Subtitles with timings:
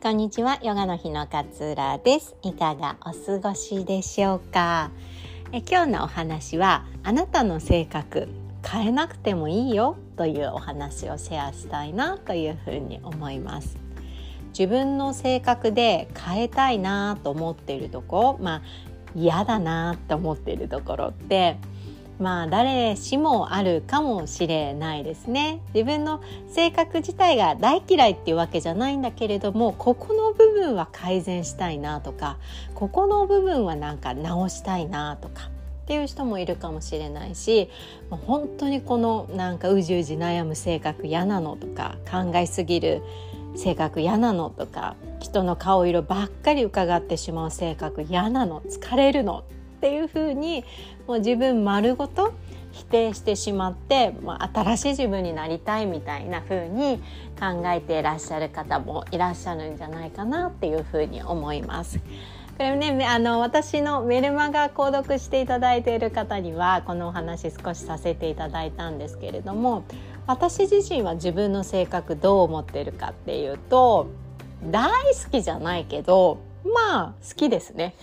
[0.00, 2.36] こんにちはヨガの日の勝浦です。
[2.42, 4.92] いかがお過ごしでしょうか？
[5.50, 8.28] え今日のお話はあなたの性格
[8.64, 13.76] 変えなくてもいいよというお話をシェアしたいなというふうに思います。
[14.56, 18.62] 自分の性格で変えたいなと思っているとこまあ
[19.16, 21.56] 嫌だなと思っているところって
[22.18, 25.60] まあ誰しもあるかもしれないですね。
[25.72, 32.38] 自分の性格自体が大嫌いっていうわけじゃないんだけれどもここの部分は改善したいなとか
[32.74, 35.50] ここの部分はなんか直したいなとか
[35.84, 37.70] っていう人もいるかもしれないし
[38.10, 43.02] 本当にこのなんかうじうじ悩む性格嫌なのとか考えすぎる
[43.56, 49.44] 性格嫌なのとか人の顔色ばっかり伺ってしまう性格嫌なの疲れるの
[49.78, 50.64] っていうふうに
[51.08, 52.34] もう自分丸ごと
[52.70, 56.98] 否定してしまって、まあ、新しい自分になりたいみたいな風に
[57.40, 61.98] 考えていらっしゃる方もいらっしゃるんじゃないかなっていう風に思います。
[61.98, 69.84] これねあの私のメルマガ購読していただいている方にはこのお話少しさせていただいたんですけれども
[70.26, 74.10] 私自身は自分の性格どう思ってるかっていうと
[74.64, 76.40] 大好きじゃないけど
[76.74, 77.94] まあ好きですね。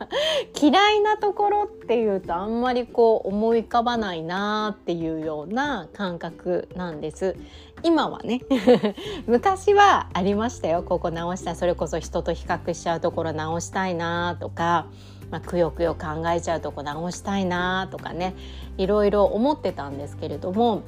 [0.60, 7.36] 嫌いなところっていうとあんまりこう思い浮かばないなっていうような感覚なんです。
[7.82, 8.42] 今はね。
[9.26, 10.82] 昔はありましたよ。
[10.82, 11.54] ここ直した。
[11.54, 14.86] それこそ人と比較しちゃうところ直したいなとか。
[15.28, 18.34] まあ、くよくよ考えちゃうとこ直したいなとかね。
[18.78, 20.82] いろいろ思ってたんですけれども。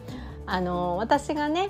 [0.51, 1.69] あの私がね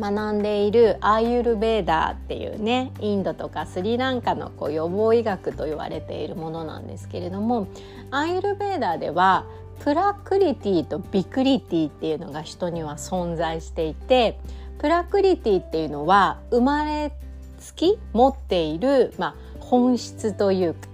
[0.00, 7.68] 学んでいるアーユルベーダーっていうねインドとかスリランカのこう予防医学と言われているものなんですけれども
[8.10, 9.46] アーユルベーダーでは
[9.80, 14.38] プラクリティとビクリティっていうのが人には存在していて
[14.78, 17.12] プラクリティっていうのは生まれ
[17.58, 20.91] つき持っている、まあ、本質というか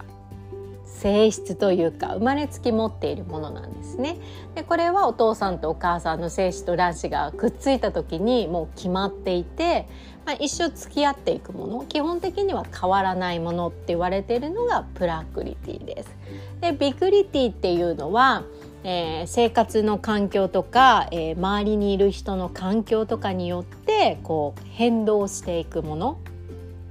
[0.99, 4.17] 性質というか生まれつき持っているものなんですね。
[4.55, 9.89] でこれはお父さんとお母さんの精子と卵子がくっついた時にもう決まっていて、
[10.27, 16.17] まあ、一生付き合っていくもの基本的には変わらないものって言われているのがプラクリティです。
[16.61, 18.43] でビクリティっていうのは
[18.85, 26.19] えー、生活の環境とか、えー、周りにいる人の環境とかによってこう変動していくもの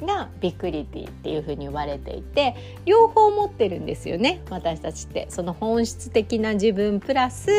[0.02, 5.28] がビクリティっていうふうに言われていて両方持ってるんですよね私たちって。
[5.30, 7.52] その本質的な自分プラス、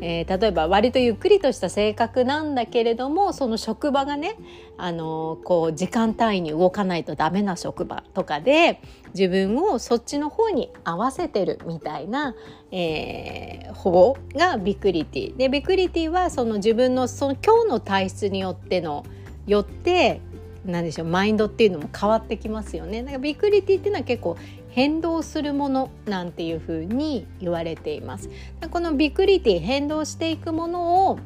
[0.00, 4.36] えー、例えば割とゆっくりとした性格なんだけれどもその職場がね
[4.76, 8.80] あのこう時間単位に動かないとダメな職場とかで
[9.14, 12.34] 自分をそっちの方に合わせてるみたいな、
[12.70, 15.36] えー、方がビクリティ。
[15.36, 19.04] でビクリティはその自分のその今日の体質によっての
[19.46, 20.20] よって
[20.64, 23.02] 何でしょうマインドっていうのも変わってきますよね。
[23.02, 24.36] だからビクリティっていうのは結構
[24.68, 28.28] 変動するものなんていうふうに言われています。
[28.70, 31.18] このビクリティ変動していくものを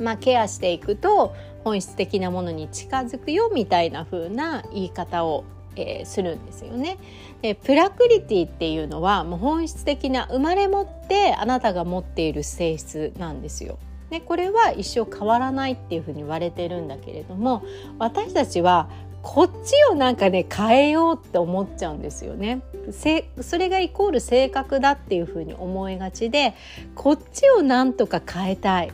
[0.00, 5.44] まあ、ケアしていくと本質的なものに近づくよみたいな風な言い方を、
[5.76, 6.98] えー、するんですよね。
[7.42, 13.78] でプラクリティっていうのはもう本質的な生まれ持ってあなたが持っている性質なんですよ。
[14.10, 17.64] ね、これは一生変わらないっていうふうに言われてるんだけれども
[17.98, 18.88] 私たちは
[19.22, 22.60] こっちをなんかね変えようって思っちゃうんですよね。
[23.40, 26.54] それがイコール性格だっていうふうに思いがちで
[26.94, 28.92] こっちをなんとか変えたい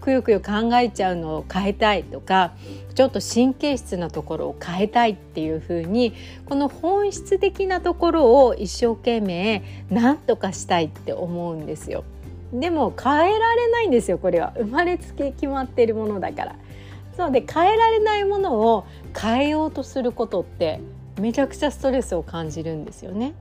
[0.00, 2.52] くよくよ考えちゃうのを変えたいとか
[2.94, 6.14] ちょっと神経質なところを変えたいっていうふうに
[6.46, 12.04] この本質的なところを一生懸命何とかしたいって思うんですよ。
[12.52, 14.52] でも変えられないんですよこれは。
[14.56, 16.56] 生まれつき決まっているものだから。
[17.16, 18.86] そうで変えられないものを
[19.18, 20.80] 変えようとすることって
[21.20, 23.34] めちゃくちゃストレスを感じるんですよね。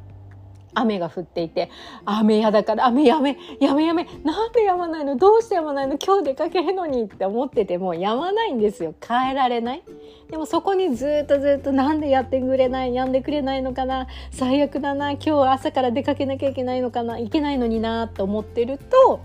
[0.74, 1.70] 雨が降っていて
[2.06, 5.16] 雨やだから雨やめやめやめなんでやまないの？
[5.16, 5.98] どうしてやまないの？
[5.98, 8.94] 今日出かけるのにって思っててもやまないんですよ。
[9.08, 9.84] 変えられない？
[10.30, 12.94] でもそこにずっとずっとなんでやってくれない？
[12.94, 14.08] やんでくれないのかな？
[14.32, 15.12] 最悪だな。
[15.14, 17.18] 今日朝から出かけなきゃいけないのかな？
[17.18, 19.22] いけないのになと思ってると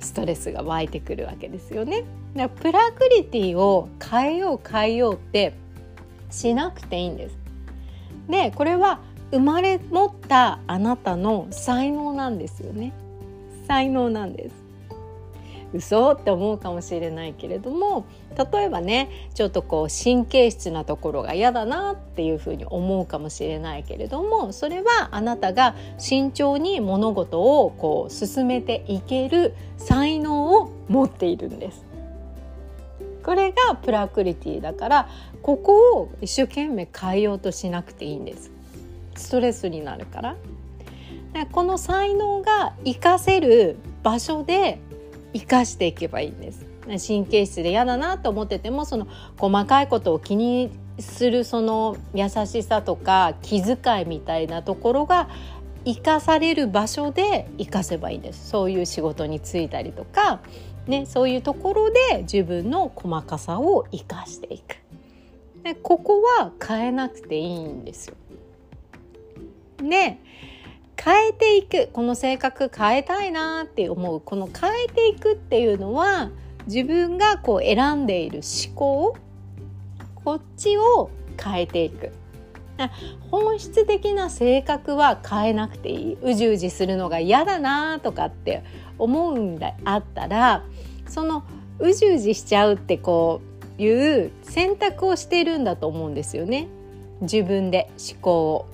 [0.00, 2.04] ストレスが湧いてくるわけですよね。
[2.34, 5.54] だからプラクリティを変えよう変えようって
[6.30, 7.38] しなくていいんです。
[8.28, 9.00] でこれは
[9.32, 12.92] 生まれ持ったあなたの才能なんですよね。
[13.66, 14.62] 才能なんです。
[15.72, 18.04] 嘘って思うかもしれないけれども
[18.52, 31.84] 例えばねちょっとこう神経質なところが嫌だなっていうふうに思うかもしれないけれどもそれはあなたが慎重に物事をこう進めていける才能を持っているんです。
[33.24, 35.08] これがプラクリティだから
[35.42, 38.50] ここを一生懸命変えようとしなくていいんです。
[39.14, 40.36] ストレスになるから。
[41.50, 44.78] この才能が活かせる場所で
[45.32, 46.66] 生かしていけばいいんです。
[47.06, 49.06] 神経質で嫌だなと思っててもその
[49.38, 55.28] 細かいことを気にするその優しさとか気遣いみたいなところが
[55.84, 58.50] 生かされる場所で生かせばいいんです。
[58.50, 60.40] そういう仕事に就いたりとか、
[60.86, 64.76] ね、そういうところで自分の細かさを生かしていく。
[65.62, 68.16] でここは変えなくていいんですよ。
[69.88, 70.18] で
[71.02, 71.88] 変えていく。
[71.92, 74.20] この性格変えたいなって思う。
[74.20, 76.30] この変えていくっていうのは
[76.66, 79.16] 自分がこう選んでいる思考
[80.24, 81.10] こっちを
[81.42, 82.12] 変えていく。
[83.30, 86.18] 本質的な性格は変えなくていい。
[86.22, 88.62] うじうじするのが嫌だなとかって
[88.98, 90.64] 思うんであったら
[91.08, 91.44] その
[91.78, 93.40] うじうじしちゃうってこ
[93.78, 96.68] ういう選択をしているんだと思うんですよね。
[97.20, 98.66] 自分で思考を。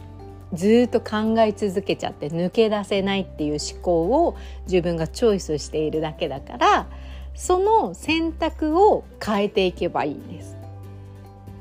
[0.54, 4.36] ずっと考え続けちゃって抜け出せないっていう思考を
[4.66, 6.86] 自分がチョイスしているだけだから
[7.34, 10.58] その選択を変えていけばいいんです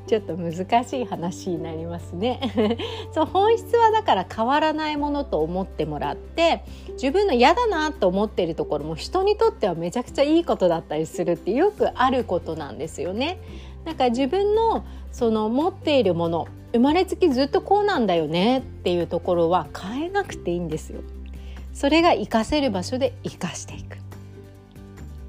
[0.08, 2.40] ちょっと難しい話になりますね
[3.14, 6.64] そう本質はだから変わらないものと思ってもらって
[6.94, 13.40] 自分の嫌だなと思っているところも人にとってはめちゃくちゃいいことだったりするってよくあることなんですよね。
[13.84, 21.02] だから自分のその持っているもの生まれつきずっとこうなんだよねっていうところは変えなくていいんですよ。
[21.74, 23.98] それが活かせる場所で活かしていく。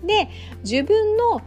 [0.05, 0.29] で
[0.63, 1.43] 自分の思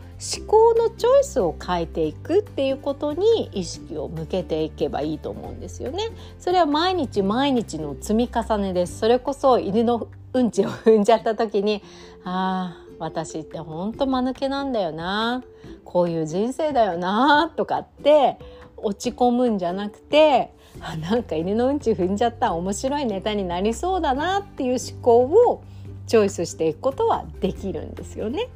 [0.45, 6.09] 考のチョイスを変えていくっていうことに意識を向けていけばいいと思うんですよね。
[6.39, 8.99] それは毎日毎日の積み重ねです。
[8.99, 11.83] それこそ犬のうんちを踏んじゃった時に
[12.25, 15.43] 「ああ私ってほんと間抜けなんだよな
[15.83, 18.37] こういう人生だよな」とかって
[18.83, 25.63] 落ち込むんじゃなくてあなんか犬のうんち踏んじゃった面白いネタになりそうだなっていう思考を
[26.07, 28.49] チョイスしていくことはできるんですよね。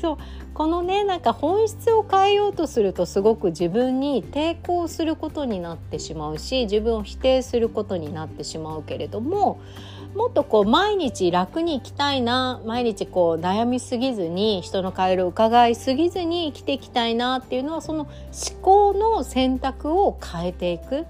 [0.00, 0.16] そう。
[0.58, 9.60] このねなんか本質を変えようとするとすごく自分に抵抗することになってしまうし自分を否定することになってしまうけれども
[10.16, 21.06] もっとこう毎日楽に生きたいな毎日こう悩みすぎずに人の顔色を伺いすぎずに生きていきたいなっていうのはその思考の選択を変えていく。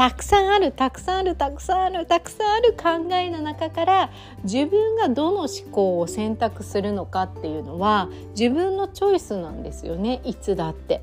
[0.00, 4.10] たくさんあるたくさんあるたくさんあるたくさんある考えの中から
[4.44, 11.02] 自分がどの思考を選択するのかっていうのは自分のチョイスなんですよねいつだって。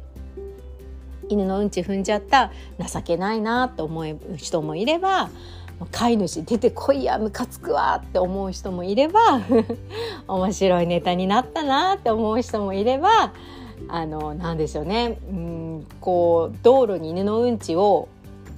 [1.30, 5.30] 犬のうんち踏んじゃった情けないなと思う人もいれば
[5.92, 9.20] 飼い主出てこいやムカつくわって思う人もいれば
[10.28, 13.34] 面白いネタになったなって思う人もいれば
[13.90, 18.08] あのなんでしょうねうんこう道路に犬のうんちを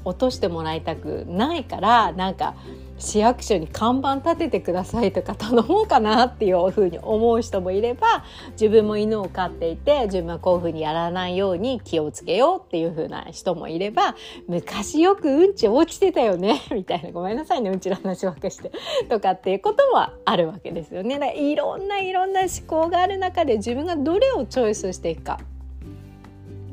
[0.05, 2.55] 落としてもらいたくないからなんか
[2.99, 14.15] 市役所に看板立ててくださいとか頼もうかなっていうふうに思う人もいれば自分も犬を飼っていて自分はこういうふうにやらないように気をつけようっていうふうな人もいれば
[14.47, 18.71] 昔よくうんち落ちてたよね みたいなごめんなさいねうんちの話ばっかして
[19.07, 21.19] とかっていうことはあるわけですよね。
[21.37, 25.39] いろんないろんな思考がある中で自分がどれをチョイスしていくか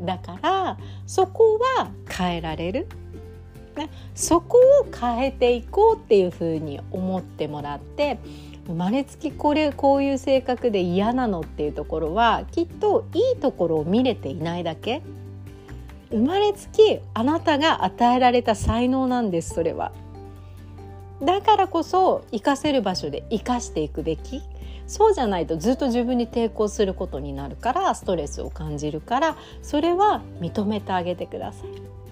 [0.00, 2.86] だからそこは変えられる
[3.76, 8.18] ね、そこを変えていこうっていうふうに思ってもらって
[8.66, 15.02] 生まれつきこれこういう性格で嫌なのっていうところはきっといいところを見れていないだけ
[16.10, 19.92] 生まれつきあなたが与えられた才能なんですそれは。
[21.22, 24.42] だからこそ活かせる場所で生かしていくべき
[24.86, 32.05] そうじゃないとずっと自分に抵抗することになるからストレスを感じるからそれは認めてあげてください。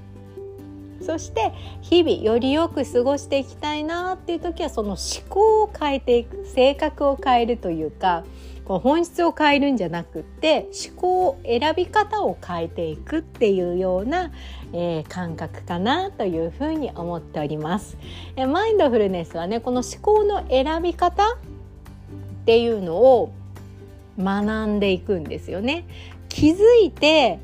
[1.05, 8.25] そして日々よりよく過ごしていきたいなっていう時はその思考を変えていく性格を変えるというか
[8.65, 14.33] こう本質を変えるんじゃなくって思考選び方を変えていくっていうような、
[14.73, 17.99] えー、感覚かなというふうに思っております。
[18.37, 21.37] えマインドフルネスはねこの思考の選び方っ
[22.47, 23.33] ていうのを
[24.19, 25.85] 学んでいくんですよね。
[26.31, 27.39] 気づいて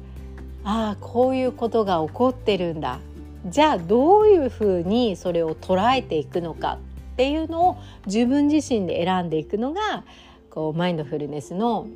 [0.65, 2.99] ああこういうことが起こってるんだ
[3.47, 6.79] じゃあどういうふうにそれを捉えていくのか
[7.13, 10.05] っていうのを自分自身で選んでいくのが
[10.51, 11.87] こうマインドフルネスの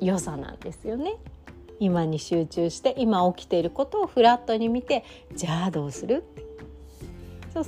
[0.00, 1.16] 良さなんですよね。
[1.78, 5.02] 今に集中して今起きていることをフラットに見て
[5.34, 6.24] じゃあどうする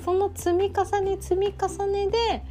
[0.05, 2.43] その積み重ね積み重ねで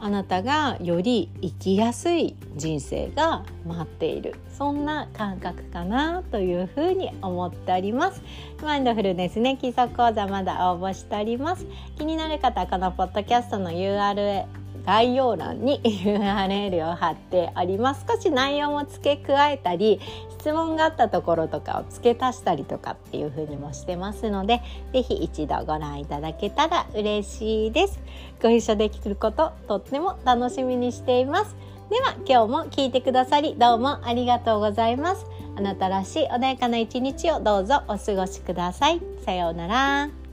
[0.00, 4.34] あなたがより生きやすい人生が待っている。
[4.50, 8.20] そんな感覚かなというふうに思っております。
[8.62, 11.66] マインドフルネスね基礎講座まだ応募しております。
[11.96, 14.44] 気になる方このポッドキャストの URL
[14.84, 18.04] 概要欄に URL を貼ってあります。
[18.06, 20.00] 少し内容も付け加えたり
[20.44, 24.60] 質問があったところとかを付け足したりとかっていう風にもしてますので
[24.92, 27.98] 是非一度ご覧いただけたら嬉しいです。
[28.42, 31.56] ご一緒できることとっても楽しみにしています。
[31.88, 35.24] では今日も聞いてくださりどうもありがとうございます。
[35.56, 39.00] あなたらしい穏やかな一日をどうぞお過ごしください。
[39.24, 40.23] さようなら。